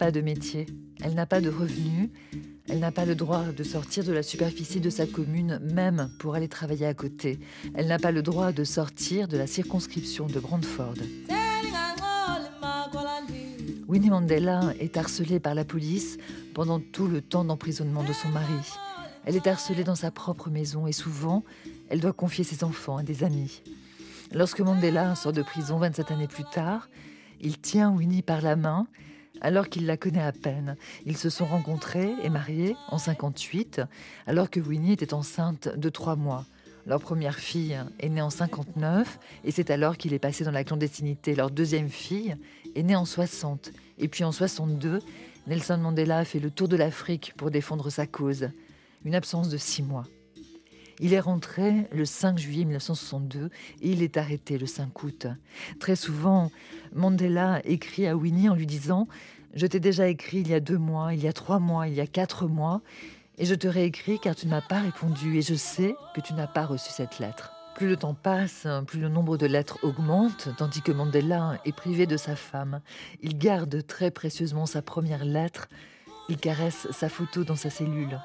[0.00, 0.64] Pas de métier,
[1.02, 2.08] elle n'a pas de revenus,
[2.70, 6.34] elle n'a pas le droit de sortir de la superficie de sa commune, même pour
[6.34, 7.38] aller travailler à côté.
[7.74, 10.94] Elle n'a pas le droit de sortir de la circonscription de Brantford.
[13.88, 16.16] Winnie Mandela est harcelée par la police
[16.54, 18.70] pendant tout le temps d'emprisonnement de son mari.
[19.26, 21.44] Elle est harcelée dans sa propre maison et souvent,
[21.90, 23.62] elle doit confier ses enfants à des amis.
[24.32, 26.88] Lorsque Mandela sort de prison 27 années plus tard,
[27.42, 28.86] il tient Winnie par la main
[29.40, 30.76] alors qu'il la connaît à peine.
[31.06, 33.82] Ils se sont rencontrés et mariés en 58,
[34.26, 36.44] alors que Winnie était enceinte de trois mois.
[36.86, 40.64] Leur première fille est née en 59 et c'est alors qu'il est passé dans la
[40.64, 41.34] clandestinité.
[41.34, 42.36] Leur deuxième fille
[42.74, 45.00] est née en 60 et puis en 62,
[45.46, 48.48] Nelson Mandela fait le tour de l'Afrique pour défendre sa cause.
[49.04, 50.04] Une absence de six mois.
[51.02, 55.26] Il est rentré le 5 juillet 1962 et il est arrêté le 5 août.
[55.78, 56.52] Très souvent,
[56.94, 59.08] Mandela écrit à Winnie en lui disant
[59.54, 61.94] Je t'ai déjà écrit il y a deux mois, il y a trois mois, il
[61.94, 62.82] y a quatre mois,
[63.38, 66.34] et je te réécris car tu ne m'as pas répondu et je sais que tu
[66.34, 67.52] n'as pas reçu cette lettre.
[67.74, 72.06] Plus le temps passe, plus le nombre de lettres augmente, tandis que Mandela est privé
[72.06, 72.82] de sa femme.
[73.22, 75.68] Il garde très précieusement sa première lettre,
[76.28, 78.20] il caresse sa photo dans sa cellule.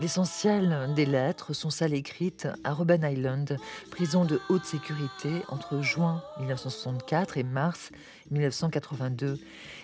[0.00, 3.58] L'essentiel des lettres sont celles écrites à Robben Island,
[3.90, 7.90] prison de haute sécurité entre juin 1964 et mars
[8.30, 9.38] 1982.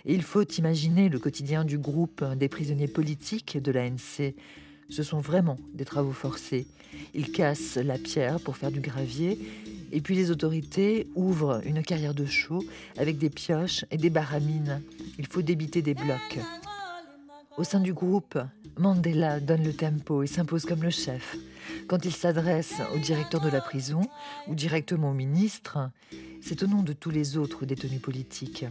[0.07, 4.33] Et il faut imaginer le quotidien du groupe des prisonniers politiques de l'ANC.
[4.88, 6.66] Ce sont vraiment des travaux forcés.
[7.12, 9.38] Ils cassent la pierre pour faire du gravier
[9.92, 12.64] et puis les autorités ouvrent une carrière de chaux
[12.96, 14.81] avec des pioches et des baramines.
[15.18, 16.38] Il faut débiter des blocs.
[17.57, 18.38] Au sein du groupe,
[18.79, 21.37] Mandela donne le tempo et s'impose comme le chef.
[21.88, 24.03] Quand il s'adresse au directeur de la prison
[24.47, 25.90] ou directement au ministre,
[26.42, 28.66] c'est au nom de tous les autres détenus politiques.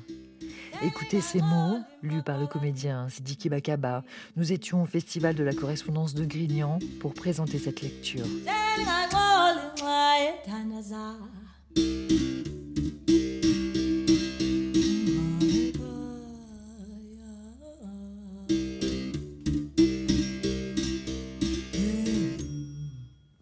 [0.84, 4.04] Écoutez ces mots, lus par le comédien Sidiki Bakaba.
[4.36, 8.26] Nous étions au Festival de la correspondance de Grignan pour présenter cette lecture.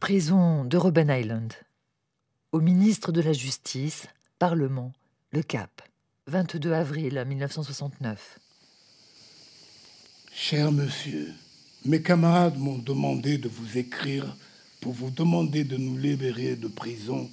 [0.03, 1.53] Prison de Robben Island.
[2.51, 4.05] Au ministre de la Justice,
[4.37, 4.91] Parlement,
[5.31, 5.81] Le Cap,
[6.27, 8.37] 22 avril 1969.
[10.33, 11.31] Cher monsieur,
[11.85, 14.25] mes camarades m'ont demandé de vous écrire
[14.81, 17.29] pour vous demander de nous libérer de prison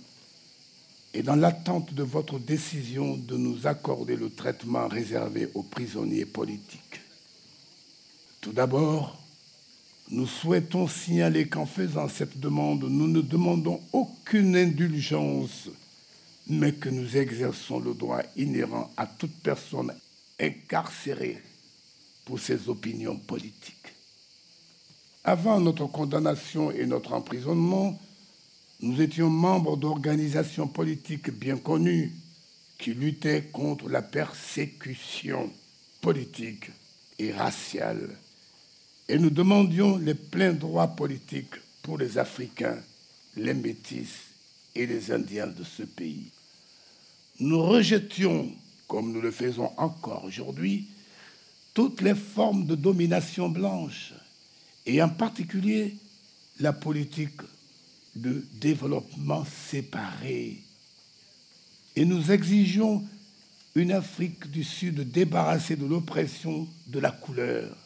[1.13, 7.01] et dans l'attente de votre décision de nous accorder le traitement réservé aux prisonniers politiques.
[8.41, 9.20] Tout d'abord,
[10.11, 15.69] nous souhaitons signaler qu'en faisant cette demande, nous ne demandons aucune indulgence,
[16.49, 19.95] mais que nous exerçons le droit inhérent à toute personne
[20.41, 21.41] incarcérée
[22.25, 23.77] pour ses opinions politiques.
[25.23, 28.01] Avant notre condamnation et notre emprisonnement,
[28.81, 32.13] nous étions membres d'organisations politiques bien connues
[32.79, 35.51] qui luttaient contre la persécution
[36.01, 36.71] politique
[37.19, 38.17] et raciale
[39.11, 42.79] et nous demandions les pleins droits politiques pour les Africains,
[43.37, 44.09] les Métis
[44.75, 46.31] et les Indiens de ce pays.
[47.41, 48.51] Nous rejetions,
[48.87, 50.87] comme nous le faisons encore aujourd'hui,
[51.75, 54.13] toutes les formes de domination blanche,
[54.87, 55.95] et en particulier
[56.61, 57.41] la politique
[58.15, 60.59] de développement séparé
[61.97, 63.05] et nous exigeons
[63.75, 67.77] une Afrique du Sud débarrassée de l'oppression de la couleur,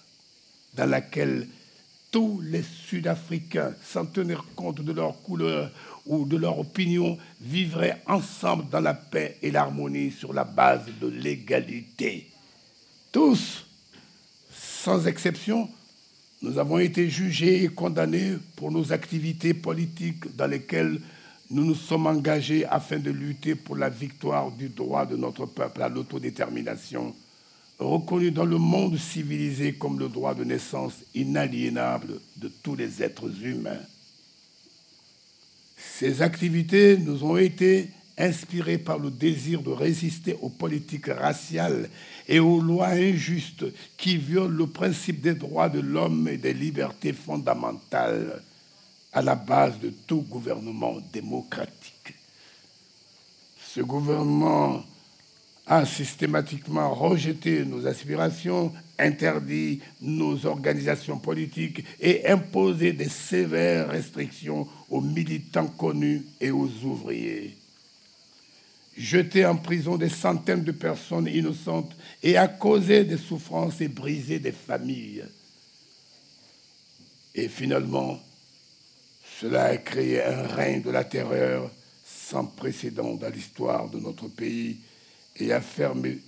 [0.77, 1.47] dans laquelle
[2.11, 5.71] tous les Sud-Africains, sans tenir compte de leur couleur
[6.07, 11.09] ou de leur opinion, vivraient ensemble dans la paix et l'harmonie sur la base de
[11.09, 12.29] l'égalité.
[13.11, 13.67] Tous,
[14.53, 15.69] sans exception,
[16.43, 21.01] nous avons été jugés et condamnés pour nos activités politiques dans lesquelles
[21.51, 25.83] nous nous sommes engagés afin de lutter pour la victoire du droit de notre peuple
[25.83, 27.15] à l'autodétermination
[27.85, 33.31] reconnu dans le monde civilisé comme le droit de naissance inaliénable de tous les êtres
[33.45, 33.81] humains.
[35.77, 41.89] Ces activités nous ont été inspirées par le désir de résister aux politiques raciales
[42.29, 43.65] et aux lois injustes
[43.97, 48.43] qui violent le principe des droits de l'homme et des libertés fondamentales
[49.13, 52.15] à la base de tout gouvernement démocratique.
[53.75, 54.85] Ce gouvernement
[55.67, 65.01] a systématiquement rejeté nos aspirations, interdit nos organisations politiques et imposé des sévères restrictions aux
[65.01, 67.57] militants connus et aux ouvriers.
[68.97, 74.39] Jeté en prison des centaines de personnes innocentes et a causé des souffrances et brisé
[74.39, 75.25] des familles.
[77.35, 78.21] Et finalement,
[79.41, 81.71] cela a créé un règne de la terreur
[82.07, 84.79] sans précédent dans l'histoire de notre pays
[85.37, 86.19] et a fermé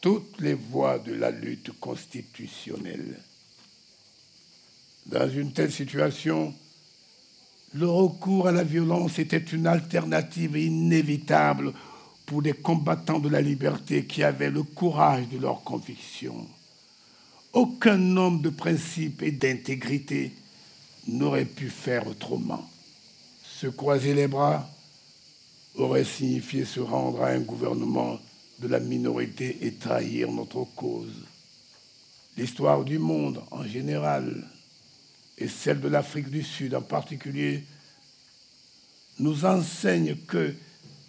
[0.00, 3.20] toutes les voies de la lutte constitutionnelle.
[5.06, 6.54] Dans une telle situation,
[7.74, 11.72] le recours à la violence était une alternative inévitable
[12.26, 16.46] pour des combattants de la liberté qui avaient le courage de leurs convictions.
[17.52, 20.32] Aucun homme de principe et d'intégrité
[21.08, 22.68] n'aurait pu faire autrement.
[23.42, 24.68] Se croiser les bras
[25.74, 28.18] aurait signifié se rendre à un gouvernement
[28.60, 31.24] de la minorité et trahir notre cause.
[32.36, 34.46] L'histoire du monde en général
[35.38, 37.64] et celle de l'Afrique du Sud en particulier
[39.18, 40.54] nous enseigne que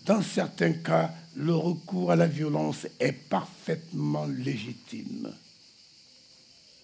[0.05, 5.31] dans certains cas, le recours à la violence est parfaitement légitime.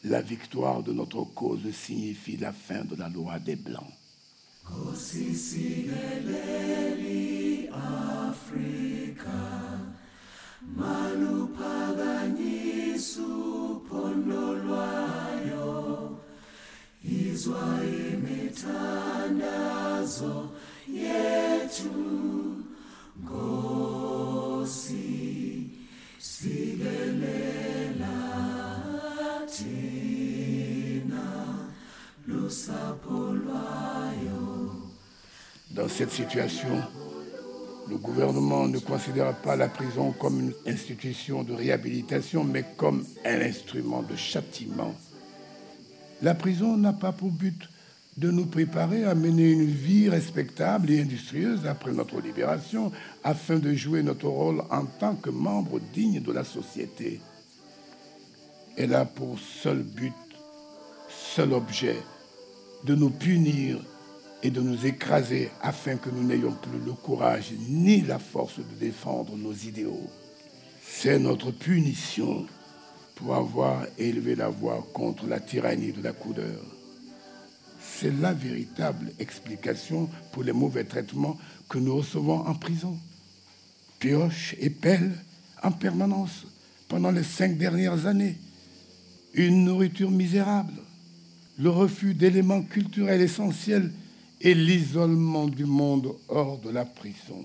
[0.04, 3.92] La victoire de notre cause signifie la fin de la loi des Blancs.
[10.76, 16.18] Maluphakanyisa uphondo lwayo
[17.04, 20.50] izwa imithandazo
[20.94, 21.90] yethu
[23.24, 25.08] nkosi
[26.20, 28.18] sikelela
[29.54, 31.26] thina
[32.28, 34.72] lusapho lwayo
[35.72, 36.82] Dans cette situation,
[37.98, 43.42] Le gouvernement ne considère pas la prison comme une institution de réhabilitation, mais comme un
[43.42, 44.94] instrument de châtiment.
[46.22, 47.60] La prison n'a pas pour but
[48.18, 52.92] de nous préparer à mener une vie respectable et industrieuse après notre libération,
[53.24, 57.20] afin de jouer notre rôle en tant que membre digne de la société.
[58.78, 60.14] Elle a pour seul but,
[61.10, 61.98] seul objet,
[62.84, 63.80] de nous punir
[64.44, 68.80] et de nous écraser afin que nous n'ayons plus le courage ni la force de
[68.80, 70.10] défendre nos idéaux.
[70.84, 72.46] C'est notre punition
[73.16, 76.62] pour avoir élevé la voix contre la tyrannie de la couleur.
[77.80, 82.98] C'est la véritable explication pour les mauvais traitements que nous recevons en prison.
[84.00, 85.12] Pioche et pelle
[85.64, 86.46] en permanence
[86.88, 88.38] pendant les cinq dernières années.
[89.34, 90.74] Une nourriture misérable,
[91.58, 93.92] le refus d'éléments culturels essentiels
[94.42, 97.44] et l'isolement du monde hors de la prison.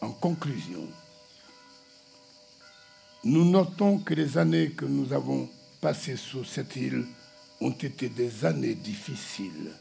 [0.00, 0.86] En conclusion,
[3.24, 5.48] nous notons que les années que nous avons
[5.80, 7.06] passées sur cette île
[7.60, 9.72] ont été des années difficiles.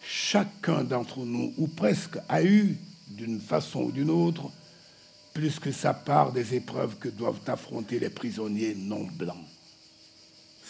[0.00, 2.76] Chacun d'entre nous, ou presque, a eu,
[3.08, 4.50] d'une façon ou d'une autre,
[5.32, 9.36] plus que sa part des épreuves que doivent affronter les prisonniers non blancs.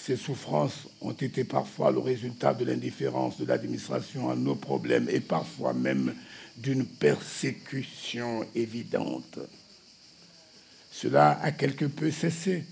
[0.05, 5.21] Ces souffrances ont été parfois le résultat de l'indifférence de l'administration à nos problèmes et
[5.21, 6.13] parfois même
[6.57, 9.39] d'une persécution évidente.
[10.91, 12.65] Cela a quelque peu cessé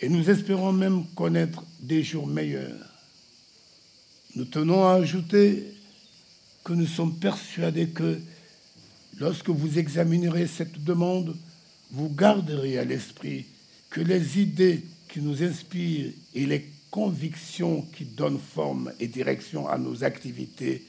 [0.00, 2.94] et nous espérons même connaître des jours meilleurs.
[4.34, 5.66] Nous tenons à ajouter
[6.64, 8.18] que nous sommes persuadés que
[9.18, 11.36] lorsque vous examinerez cette demande,
[11.90, 13.44] vous garderez à l'esprit
[13.90, 19.78] que les idées qui nous inspire et les convictions qui donnent forme et direction à
[19.78, 20.84] nos activités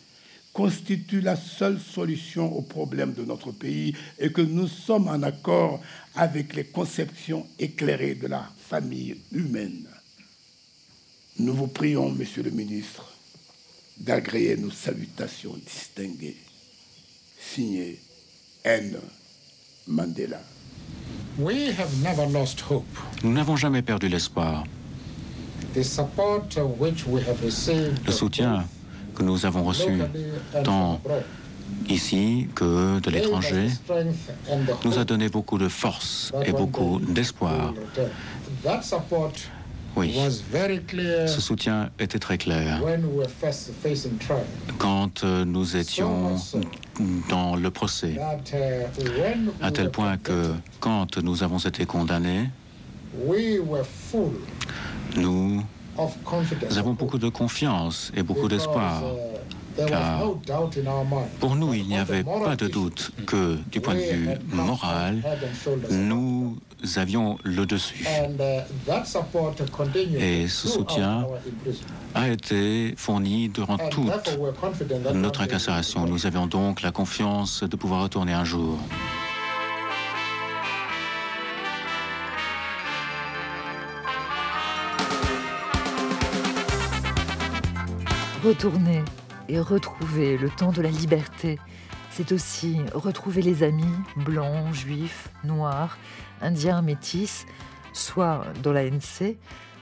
[0.54, 5.80] constitue la seule solution aux problèmes de notre pays et que nous sommes en accord
[6.16, 9.88] avec les conceptions éclairées de la famille humaine.
[11.38, 13.14] Nous vous prions, Monsieur le ministre,
[13.98, 16.38] d'agréer nos salutations distinguées.
[17.40, 18.00] Signé
[18.64, 19.00] N.
[19.88, 20.42] Mandela.
[23.24, 24.64] Nous n'avons jamais perdu l'espoir.
[25.76, 25.84] Le
[28.12, 28.66] soutien
[29.16, 30.00] que nous avons reçu
[30.64, 31.02] tant
[31.88, 33.70] ici que de l'étranger
[34.84, 37.74] nous a donné beaucoup de force et beaucoup d'espoir.
[39.96, 40.16] Oui,
[41.28, 42.82] ce soutien était très clair.
[44.78, 46.36] Quand euh, nous étions
[47.30, 48.18] dans le procès,
[49.62, 52.50] à tel point que quand nous avons été condamnés,
[55.16, 55.64] nous
[56.78, 59.04] avons beaucoup de confiance et beaucoup d'espoir.
[59.88, 60.22] Car
[61.40, 65.24] pour nous, il n'y avait pas de doute que, du point de vue moral,
[65.92, 66.58] nous
[66.96, 68.06] avions le dessus.
[70.18, 71.28] Et ce soutien
[72.16, 74.38] a été fourni durant toute
[75.14, 76.06] notre incarcération.
[76.06, 78.78] Nous avions donc la confiance de pouvoir retourner un jour.
[88.44, 89.04] Retourner
[89.50, 91.60] et retrouver le temps de la liberté,
[92.12, 95.98] c'est aussi retrouver les amis, blancs, juifs, noirs,
[96.42, 97.46] indiens, métis,
[97.94, 99.36] soit dans l'ANC,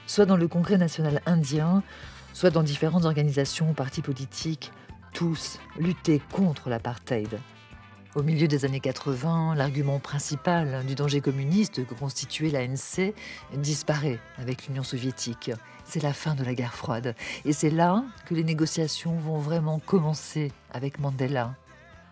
[0.06, 1.82] soit dans le Congrès national indien,
[2.32, 4.72] soit dans différentes organisations, partis politiques,
[5.12, 7.38] tous lutter contre l'apartheid.
[8.14, 13.12] Au milieu des années 80, l'argument principal du danger communiste que constituait l'ANC
[13.54, 15.50] disparaît avec l'Union soviétique.
[15.90, 17.14] C'est la fin de la guerre froide.
[17.46, 21.54] Et c'est là que les négociations vont vraiment commencer avec Mandela.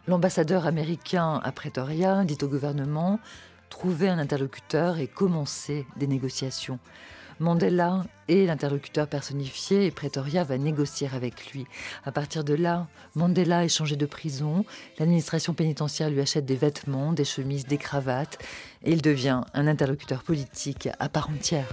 [0.06, 3.20] L'ambassadeur américain à Pretoria dit au gouvernement
[3.68, 6.78] trouver un interlocuteur et commencer des négociations.
[7.38, 11.66] Mandela est l'interlocuteur personnifié et Pretoria va négocier avec lui.
[12.06, 14.64] À partir de là, Mandela est changé de prison,
[14.98, 18.38] l'administration pénitentiaire lui achète des vêtements, des chemises, des cravates
[18.84, 21.68] et il devient un interlocuteur politique à part entière.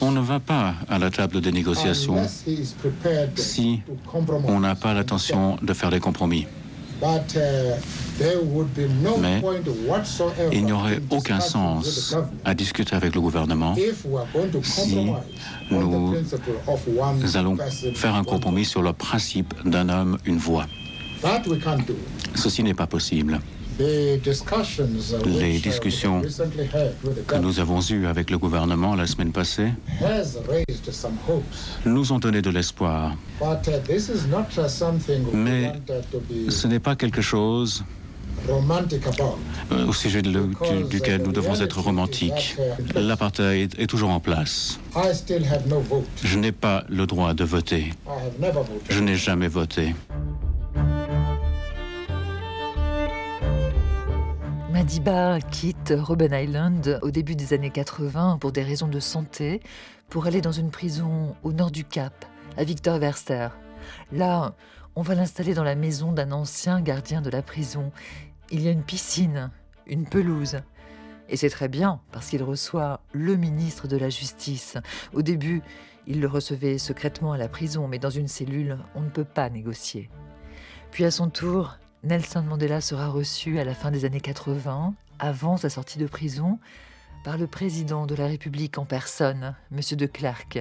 [0.00, 2.26] On ne va pas à la table des négociations
[3.36, 3.82] si
[4.46, 6.46] on n'a pas l'intention de faire des compromis.
[9.20, 9.42] Mais
[10.52, 13.74] il n'y aurait aucun sens à discuter avec le gouvernement
[14.62, 15.10] si
[15.70, 17.56] nous allons
[17.94, 20.64] faire un compromis sur le principe d'un homme, une voix.
[22.34, 23.38] Ceci n'est pas possible.
[23.78, 26.22] Les discussions
[27.26, 29.68] que nous avons eues avec le gouvernement la semaine passée
[31.84, 33.16] nous ont donné de l'espoir.
[35.34, 35.72] Mais
[36.48, 37.84] ce n'est pas quelque chose
[39.86, 42.56] au sujet duquel nous devons être romantiques.
[42.94, 44.78] L'apartheid est toujours en place.
[46.22, 47.92] Je n'ai pas le droit de voter.
[48.88, 49.94] Je n'ai jamais voté.
[54.86, 59.60] Madiba quitte Robben Island au début des années 80 pour des raisons de santé,
[60.08, 62.24] pour aller dans une prison au nord du Cap,
[62.56, 63.48] à Victor Verster.
[64.12, 64.54] Là,
[64.94, 67.90] on va l'installer dans la maison d'un ancien gardien de la prison.
[68.52, 69.50] Il y a une piscine,
[69.88, 70.60] une pelouse.
[71.28, 74.78] Et c'est très bien, parce qu'il reçoit le ministre de la Justice.
[75.12, 75.62] Au début,
[76.06, 79.50] il le recevait secrètement à la prison, mais dans une cellule, on ne peut pas
[79.50, 80.10] négocier.
[80.92, 85.56] Puis à son tour, Nelson Mandela sera reçu à la fin des années 80, avant
[85.56, 86.58] sa sortie de prison,
[87.24, 89.80] par le président de la République en personne, M.
[89.96, 90.58] de Klerk,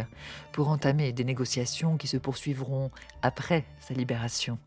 [0.52, 2.90] pour entamer des négociations qui se poursuivront
[3.22, 4.58] après sa libération.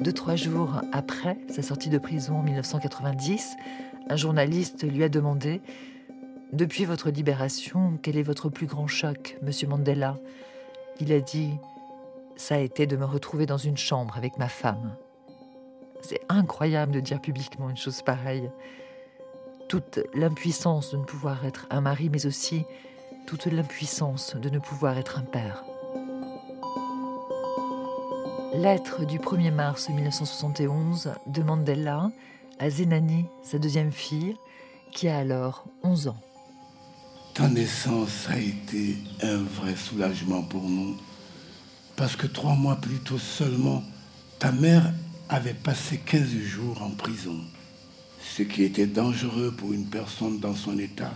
[0.00, 3.56] Deux, trois jours après sa sortie de prison en 1990,
[4.10, 5.60] un journaliste lui a demandé
[6.52, 10.16] Depuis votre libération, quel est votre plus grand choc, Monsieur Mandela?
[10.98, 11.50] Il a dit
[12.38, 14.96] ça a été de me retrouver dans une chambre avec ma femme.
[16.00, 18.48] C'est incroyable de dire publiquement une chose pareille.
[19.68, 22.64] Toute l'impuissance de ne pouvoir être un mari, mais aussi
[23.26, 25.64] toute l'impuissance de ne pouvoir être un père.
[28.54, 32.10] Lettre du 1er mars 1971 de Mandela
[32.60, 34.36] à Zenani, sa deuxième fille,
[34.92, 36.20] qui a alors 11 ans.
[37.34, 40.96] Ta naissance a été un vrai soulagement pour nous
[41.98, 43.82] parce que trois mois plus tôt seulement,
[44.38, 44.94] ta mère
[45.28, 47.36] avait passé 15 jours en prison,
[48.22, 51.12] ce qui était dangereux pour une personne dans son état,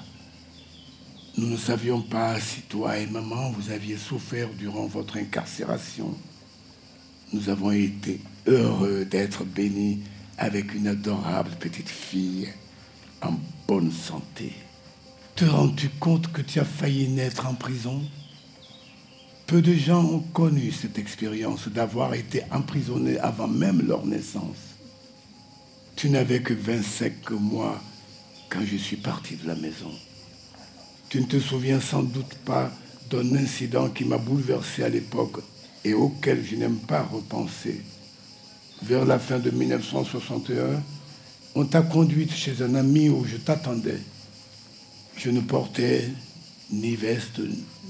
[1.38, 6.14] Nous ne savions pas si toi et maman vous aviez souffert durant votre incarcération.
[7.32, 10.00] Nous avons été heureux d'être bénis
[10.36, 12.48] avec une adorable petite fille
[13.22, 13.32] en
[13.66, 14.52] bonne santé.
[15.34, 18.02] Te rends-tu compte que tu as failli naître en prison?
[19.52, 24.78] Peu de gens ont connu cette expérience d'avoir été emprisonnés avant même leur naissance.
[25.94, 27.78] Tu n'avais que 25 mois
[28.48, 29.90] quand je suis parti de la maison.
[31.10, 32.72] Tu ne te souviens sans doute pas
[33.10, 35.42] d'un incident qui m'a bouleversé à l'époque
[35.84, 37.82] et auquel je n'aime pas repenser.
[38.82, 40.82] Vers la fin de 1961,
[41.56, 44.00] on t'a conduite chez un ami où je t'attendais.
[45.14, 46.08] Je ne portais
[46.70, 47.42] ni veste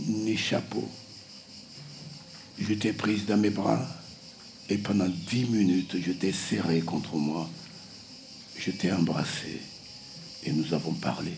[0.09, 0.89] ni chapeau.
[2.59, 3.87] Je t'ai prise dans mes bras
[4.69, 7.49] et pendant dix minutes, je t'ai serré contre moi.
[8.57, 9.61] Je t'ai embrassé
[10.45, 11.33] et nous avons parlé.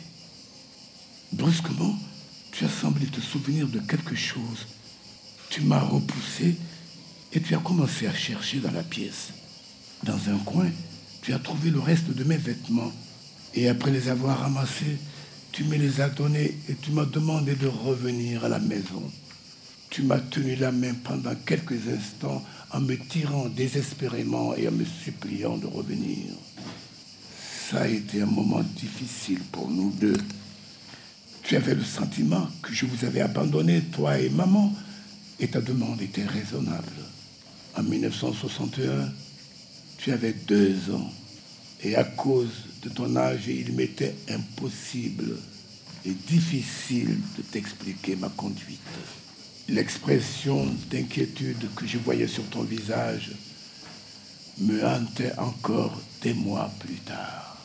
[1.32, 1.96] Brusquement,
[2.52, 4.66] tu as semblé te souvenir de quelque chose.
[5.50, 6.56] Tu m'as repoussé
[7.32, 9.30] et tu as commencé à chercher dans la pièce.
[10.04, 10.68] Dans un coin,
[11.22, 12.92] tu as trouvé le reste de mes vêtements.
[13.54, 14.98] Et après les avoir ramassés,
[15.52, 19.02] tu me les as donnés et tu m'as demandé de revenir à la maison.
[19.94, 22.42] Tu m'as tenu la main pendant quelques instants
[22.72, 26.32] en me tirant désespérément et en me suppliant de revenir.
[27.70, 30.16] Ça a été un moment difficile pour nous deux.
[31.44, 34.74] Tu avais le sentiment que je vous avais abandonné, toi et maman,
[35.38, 36.90] et ta demande était raisonnable.
[37.78, 39.12] En 1961,
[39.98, 41.12] tu avais deux ans,
[41.84, 45.36] et à cause de ton âge, il m'était impossible
[46.04, 48.80] et difficile de t'expliquer ma conduite.
[49.68, 53.32] L'expression d'inquiétude que je voyais sur ton visage
[54.60, 57.56] me hantait encore des mois plus tard.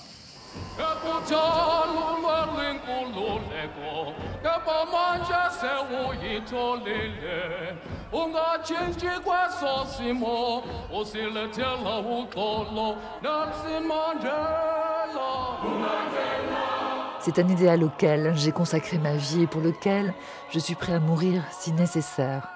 [17.32, 20.16] C'est un idéal auquel j'ai consacré ma vie et pour lequel
[20.50, 22.50] je suis prêt à mourir si nécessaire.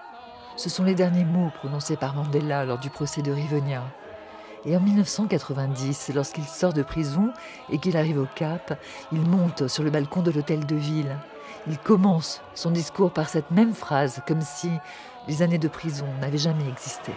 [0.55, 3.83] Ce sont les derniers mots prononcés par Mandela lors du procès de Rivonia.
[4.65, 7.31] Et en 1990, lorsqu'il sort de prison
[7.69, 8.79] et qu'il arrive au Cap,
[9.11, 11.19] il monte sur le balcon de l'hôtel de ville.
[11.67, 14.71] Il commence son discours par cette même phrase, comme si
[15.27, 17.11] les années de prison n'avaient jamais existé.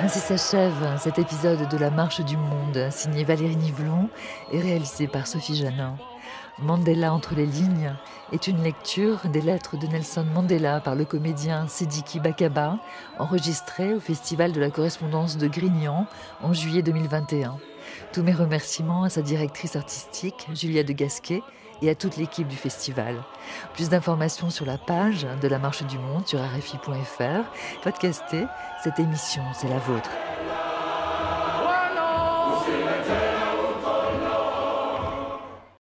[0.00, 4.08] Ainsi s'achève cet épisode de La Marche du Monde, signé Valérie Nivelon
[4.52, 5.96] et réalisé par Sophie Janin.
[6.60, 7.92] Mandela entre les lignes
[8.30, 12.78] est une lecture des lettres de Nelson Mandela par le comédien Sidiki Bakaba,
[13.18, 16.06] enregistrée au Festival de la correspondance de Grignan
[16.42, 17.56] en juillet 2021.
[18.12, 21.42] Tous mes remerciements à sa directrice artistique, Julia de Gasquet,
[21.82, 23.16] et à toute l'équipe du festival.
[23.74, 27.82] Plus d'informations sur la page de la Marche du Monde sur rfi.fr.
[27.82, 28.44] Podcastez,
[28.82, 30.10] cette émission, c'est la vôtre.